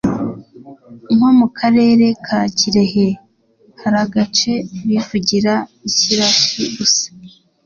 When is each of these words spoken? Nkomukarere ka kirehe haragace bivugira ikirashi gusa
Nkomukarere 1.15 2.07
ka 2.25 2.39
kirehe 2.57 3.07
haragace 3.81 4.51
bivugira 4.87 5.53
ikirashi 5.89 6.63
gusa 6.75 7.07